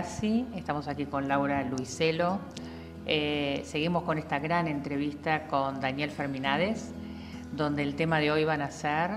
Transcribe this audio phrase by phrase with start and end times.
[0.00, 2.38] Estamos aquí con Laura Luiselo.
[3.04, 6.90] Eh, seguimos con esta gran entrevista con Daniel Ferminades,
[7.54, 9.10] donde el tema de hoy van a ser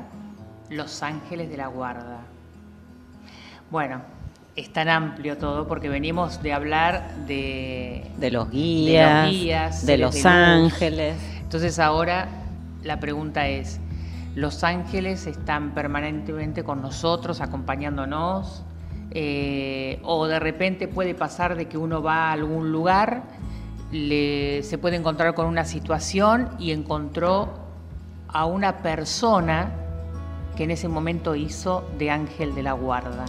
[0.70, 2.20] Los Ángeles de la Guarda.
[3.72, 4.02] Bueno,
[4.58, 11.16] es tan amplio todo porque venimos de hablar de, de los guías, de los, ángeles.
[11.40, 12.28] Entonces ahora
[12.84, 13.80] la pregunta es,
[14.36, 18.66] ¿los ángeles están permanentemente con nosotros, acompañándonos?
[19.16, 23.24] Eh, o de repente puede pasar de que uno va a algún lugar,
[23.92, 27.54] se puede encontrar con una situación y encontró
[28.28, 29.72] a una persona
[30.56, 33.26] que en ese momento hizo de ángel de la guarda.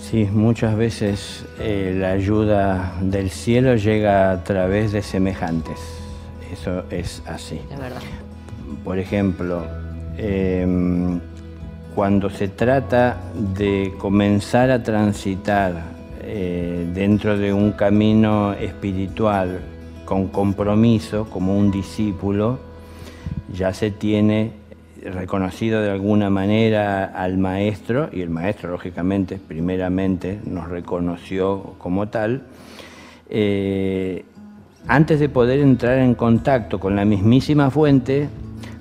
[0.00, 5.80] Sí, muchas veces eh, la ayuda del cielo llega a través de semejantes.
[6.52, 7.60] Eso es así.
[7.70, 8.00] Es verdad.
[8.84, 9.66] Por ejemplo,
[10.18, 11.20] em,
[11.94, 13.16] cuando se trata
[13.56, 15.82] de comenzar a transitar
[16.22, 19.60] eh, dentro de un camino espiritual
[20.04, 22.58] con compromiso, como un discípulo,
[23.52, 24.52] ya se tiene
[25.02, 32.42] reconocido de alguna manera al maestro, y el maestro lógicamente primeramente nos reconoció como tal,
[33.28, 34.24] eh,
[34.86, 38.28] antes de poder entrar en contacto con la mismísima fuente,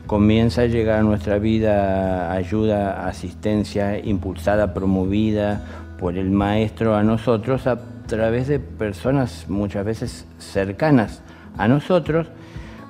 [0.08, 5.62] comienza a llegar a nuestra vida ayuda, asistencia impulsada, promovida
[6.00, 11.22] por el maestro a nosotros a través de personas muchas veces cercanas
[11.58, 12.28] a nosotros,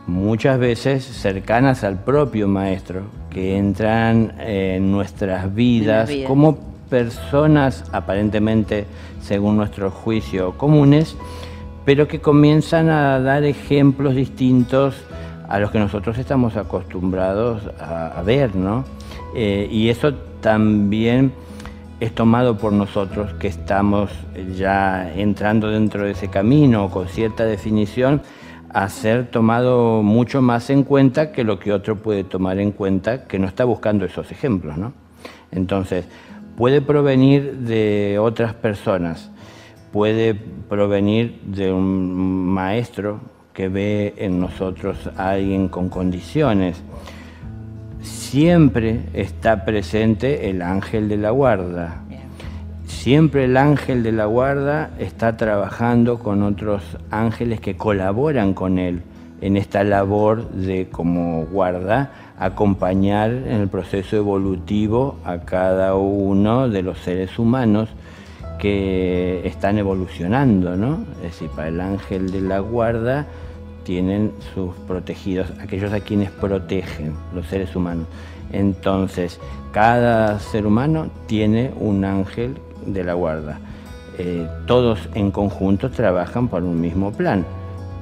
[0.07, 6.57] muchas veces cercanas al propio maestro, que entran en nuestras vidas como
[6.89, 8.85] personas aparentemente,
[9.21, 11.15] según nuestro juicio, comunes,
[11.85, 14.95] pero que comienzan a dar ejemplos distintos
[15.47, 18.85] a los que nosotros estamos acostumbrados a, ver, ¿no?
[19.35, 21.33] Eh, y eso también
[21.99, 24.11] es tomado por nosotros que estamos
[24.57, 28.21] ya entrando dentro de ese camino con cierta definición
[28.73, 33.25] a ser tomado mucho más en cuenta que lo que otro puede tomar en cuenta
[33.25, 34.77] que no está buscando esos ejemplos.
[34.77, 34.93] ¿no?
[35.51, 36.05] Entonces,
[36.57, 39.31] puede provenir de otras personas,
[39.91, 43.19] puede provenir de un maestro
[43.53, 46.81] que ve en nosotros a alguien con condiciones.
[48.01, 52.03] Siempre está presente el ángel de la guarda,
[53.03, 56.81] Siempre el ángel de la guarda está trabajando con otros
[57.11, 59.01] ángeles que colaboran con él
[59.41, 66.81] en esta labor de como guarda acompañar en el proceso evolutivo a cada uno de
[66.81, 67.89] los seres humanos
[68.57, 71.03] que están evolucionando, ¿no?
[71.17, 73.27] Es decir, para el ángel de la guarda
[73.83, 78.07] tienen sus protegidos, aquellos a quienes protegen los seres humanos.
[78.51, 79.39] Entonces,
[79.71, 82.55] cada ser humano tiene un ángel
[82.85, 83.59] de la guarda.
[84.17, 87.45] Eh, todos en conjunto trabajan por un mismo plan,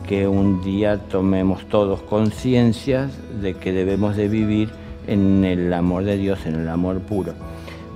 [0.07, 3.09] que un día tomemos todos conciencia
[3.41, 4.69] de que debemos de vivir
[5.07, 7.33] en el amor de Dios, en el amor puro.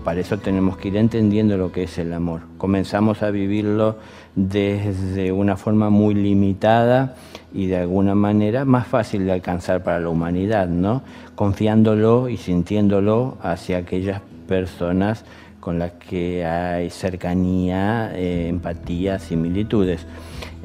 [0.06, 2.42] Para eso tenemos que ir entendiendo lo que es el amor.
[2.60, 3.98] Comenzamos a vivirlo
[4.36, 7.16] desde una forma muy limitada
[7.52, 11.02] y de alguna manera más fácil de alcanzar para la humanidad, ¿no?
[11.34, 15.26] Confiándolo y sintiéndolo hacia aquellas personas
[15.60, 20.06] con las que hay cercanía, eh, empatía, similitudes.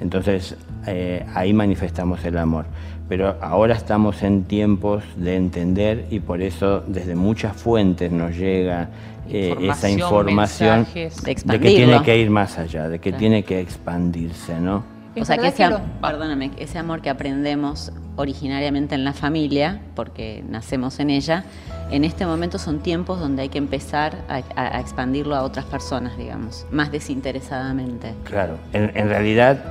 [0.03, 0.55] Entonces
[0.87, 2.67] eh, ahí manifestamos el amor.
[3.11, 8.89] Pero ahora estamos en tiempos de entender y por eso desde muchas fuentes nos llega
[9.29, 14.61] eh, esa información de, que tiene que ir más allá, de que tiene que expandirse,
[14.61, 14.85] ¿no?
[15.21, 15.69] O sea, que ese,
[16.01, 21.45] perdóname, ese amor que aprendemos originariamente en la familia, porque nacemos en ella,
[21.91, 26.65] en este momento son tiempos donde hay que empezar a, expandirlo a otras personas, digamos,
[26.71, 28.15] más desinteresadamente.
[28.23, 29.65] Claro, en, realidad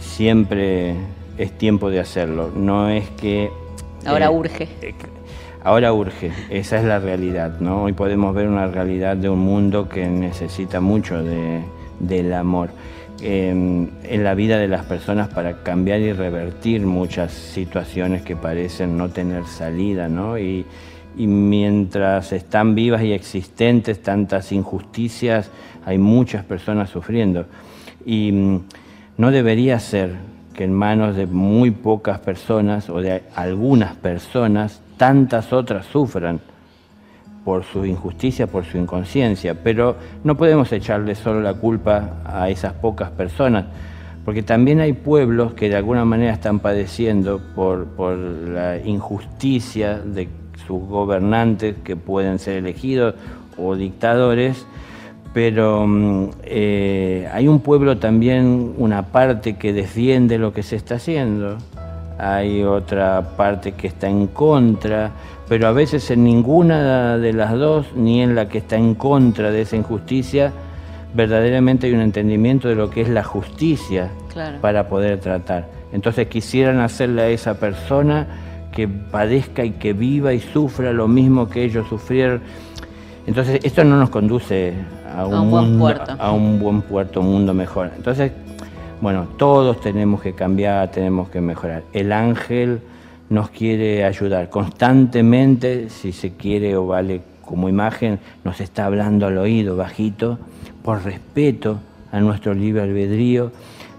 [0.00, 0.96] siempre
[1.38, 3.50] es tiempo de hacerlo, no es que...
[4.06, 4.68] Ahora eh, urge.
[4.82, 4.94] Eh,
[5.62, 7.84] ahora urge, esa es la realidad, ¿no?
[7.84, 12.70] Hoy podemos ver una realidad de un mundo que necesita mucho del amor.
[13.22, 19.08] en la vida de las personas para cambiar y revertir muchas situaciones que parecen no
[19.08, 20.38] tener salida, ¿no?
[20.38, 20.66] Y,
[21.16, 25.50] y mientras están vivas y existentes tantas injusticias,
[25.84, 27.46] hay muchas personas sufriendo.
[28.04, 28.60] Y mm,
[29.18, 30.16] no debería ser
[30.54, 36.40] que en manos de muy pocas personas o de algunas personas tantas otras sufran
[37.44, 42.72] por su injusticia, por su inconsciencia, pero no podemos echarle solo la culpa a esas
[42.72, 43.66] pocas personas,
[44.24, 50.28] porque también hay pueblos que de alguna manera están padeciendo por, por la injusticia de
[50.66, 53.14] sus gobernantes que pueden ser elegidos
[53.58, 54.66] o dictadores,
[55.34, 60.94] pero mm, eh, hay un pueblo también, una parte que defiende lo que se está
[60.94, 61.58] haciendo,
[62.18, 65.10] hay otra parte que está en contra,
[65.48, 69.50] pero a veces en ninguna de las dos, ni en la que está en contra
[69.50, 70.52] de esa injusticia,
[71.14, 74.10] verdaderamente hay un entendimiento de lo que es la justicia
[74.60, 75.68] para poder tratar.
[75.92, 78.26] Entonces quisieran hacerle a esa persona
[78.72, 82.40] que padezca y que viva y sufra lo mismo que ellos sufrieron.
[83.26, 84.74] Entonces esto no nos conduce
[85.14, 86.16] a un, buen puerto.
[86.18, 87.90] a un buen puerto, un mundo mejor.
[87.96, 88.32] Entonces,
[89.00, 91.82] bueno, todos tenemos que cambiar, tenemos que mejorar.
[91.92, 92.80] El ángel
[93.28, 99.38] nos quiere ayudar constantemente, si se quiere o vale como imagen, nos está hablando al
[99.38, 100.38] oído bajito,
[100.82, 101.78] por respeto
[102.12, 103.50] a nuestro libre albedrío,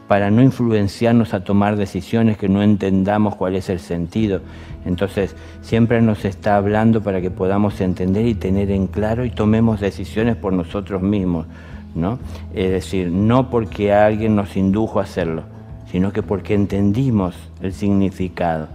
[0.07, 4.41] para no influenciarnos a tomar decisiones que no entendamos cuál es el sentido.
[4.85, 9.79] Entonces, siempre nos está hablando para que podamos entender y tener en claro y tomemos
[9.79, 11.47] decisiones por nosotros mismos,
[11.95, 12.19] ¿no?
[12.53, 15.43] Es decir, no porque alguien nos indujo a hacerlo,
[15.91, 18.67] sino que porque entendimos el significado.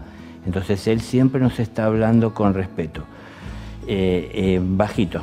[0.47, 3.05] Entonces, Él siempre nos está hablando con respeto,
[3.87, 5.23] eh, eh, bajito,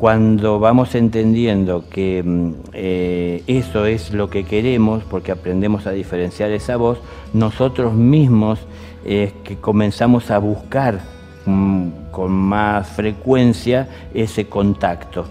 [0.00, 6.50] cuando vamos entendiendo que mm, eh, eso es lo que queremos, porque aprendemos a diferenciar
[6.52, 6.98] esa voz,
[7.34, 8.58] nosotros mismos
[9.04, 11.00] es que comenzamos a buscar
[11.44, 15.26] mm, con más frecuencia ese contacto.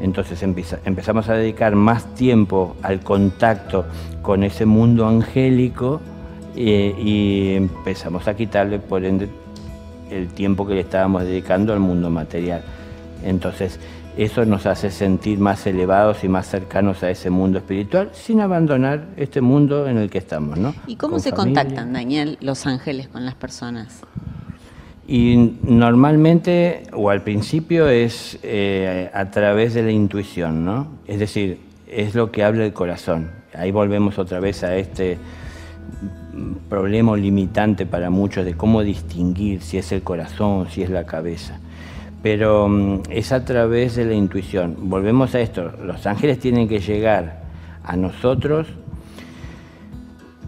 [0.00, 3.84] Entonces empezamos a dedicar más tiempo al contacto
[4.22, 6.00] con ese mundo angélico
[6.54, 9.28] eh, y empezamos a quitarle, por ende,
[10.10, 12.62] el tiempo que le estábamos dedicando al mundo material.
[13.22, 13.80] Entonces,
[14.16, 19.08] eso nos hace sentir más elevados y más cercanos a ese mundo espiritual sin abandonar
[19.16, 20.58] este mundo en el que estamos.
[20.58, 20.74] ¿no?
[20.86, 24.00] ¿Y cómo se contactan, Daniel, los ángeles con las personas?
[25.06, 30.88] Y normalmente, o al principio, es eh, a través de la intuición, ¿no?
[31.06, 33.30] Es decir, es lo que habla el corazón.
[33.54, 35.16] Ahí volvemos otra vez a este
[36.68, 41.60] problema limitante para muchos de cómo distinguir si es el corazón, si es la cabeza
[42.22, 44.76] pero mm, es a través de la intuición.
[44.88, 47.42] Volvemos a esto, los ángeles tienen que llegar
[47.84, 48.66] a nosotros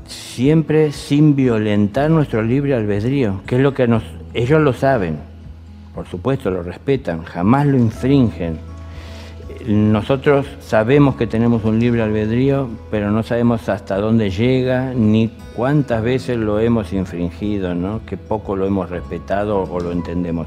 [0.07, 3.89] siempre sin violentar nuestro libre albedrío, que es lo que
[4.35, 5.19] ellos lo saben,
[5.95, 8.59] por supuesto lo respetan, jamás lo infringen.
[9.67, 16.03] Nosotros sabemos que tenemos un libre albedrío, pero no sabemos hasta dónde llega ni cuántas
[16.03, 18.01] veces lo hemos infringido, ¿no?
[18.07, 20.47] que poco lo hemos respetado o lo entendemos.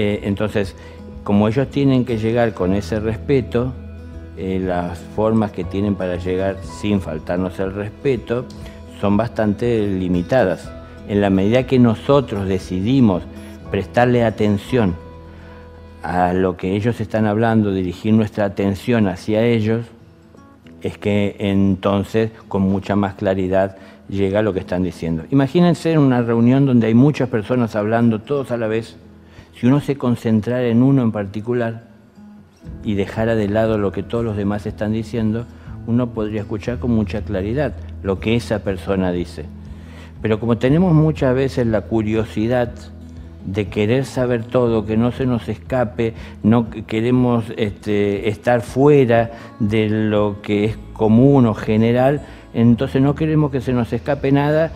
[0.00, 0.76] Eh, entonces,
[1.24, 3.72] como ellos tienen que llegar con ese respeto,
[4.36, 8.44] eh, las formas que tienen para llegar sin faltarnos el respeto
[9.00, 10.70] son bastante limitadas.
[11.08, 13.24] En la medida que nosotros decidimos
[13.72, 14.94] prestarle atención
[16.04, 19.84] a lo que ellos están hablando, dirigir nuestra atención hacia ellos,
[20.80, 23.76] es que entonces con mucha más claridad
[24.08, 25.24] llega lo que están diciendo.
[25.32, 28.96] Imagínense en una reunión donde hay muchas personas hablando todos a la vez
[29.58, 31.88] si uno se concentrara en uno en particular
[32.84, 35.46] y dejara de lado lo que todos los demás están diciendo,
[35.88, 39.46] uno podría escuchar con mucha claridad lo que esa persona dice.
[40.22, 42.72] Pero como tenemos muchas veces la curiosidad
[43.46, 49.88] de querer saber todo, que no se nos escape, no queremos este, estar fuera de
[49.88, 52.22] lo que es común o general,
[52.54, 54.70] entonces no queremos que se nos escape nada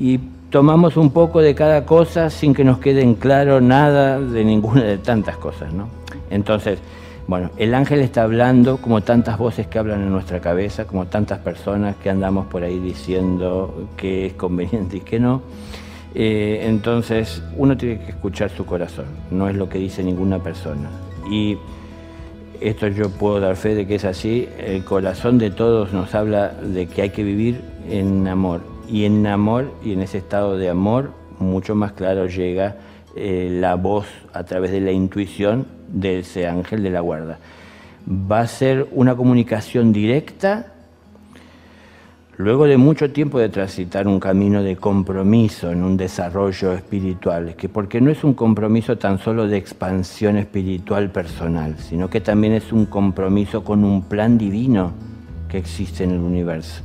[0.00, 0.18] y
[0.50, 4.82] tomamos un poco de cada cosa sin que nos quede en claro nada de ninguna
[4.82, 5.88] de tantas cosas, ¿no?
[6.28, 6.80] Entonces,
[7.28, 11.38] bueno, el ángel está hablando como tantas voces que hablan en nuestra cabeza, como tantas
[11.38, 15.42] personas que andamos por ahí diciendo que es conveniente y que no.
[16.14, 20.90] Eh, entonces, uno tiene que escuchar su corazón, no es lo que dice ninguna persona.
[21.30, 21.56] Y
[22.60, 26.48] esto yo puedo dar fe de que es así, el corazón de todos nos habla
[26.48, 30.68] de que hay que vivir en amor y en amor y en ese estado de
[30.68, 32.76] amor mucho más claro llega
[33.16, 37.38] eh, la voz a través de la intuición de ese ángel de la guarda.
[38.08, 40.72] Va a ser una comunicación directa
[42.36, 47.68] luego de mucho tiempo de transitar un camino de compromiso en un desarrollo espiritual, que
[47.68, 52.72] porque no es un compromiso tan solo de expansión espiritual personal, sino que también es
[52.72, 54.92] un compromiso con un plan divino
[55.48, 56.82] que existe en el universo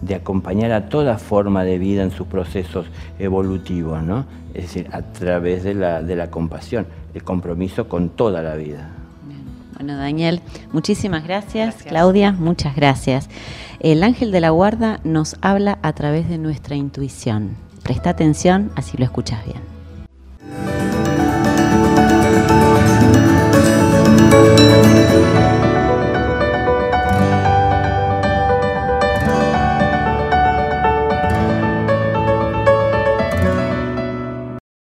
[0.00, 2.86] de acompañar a toda forma de vida en sus procesos
[3.18, 4.26] evolutivos, ¿no?
[4.54, 8.90] es decir, a través de la, de la compasión, el compromiso con toda la vida.
[9.74, 10.40] Bueno, Daniel,
[10.72, 11.84] muchísimas gracias.
[11.84, 13.28] Claudia, muchas gracias.
[13.78, 17.56] El ángel de la guarda nos habla a través de nuestra intuición.
[17.84, 19.77] Presta atención, así lo escuchas bien.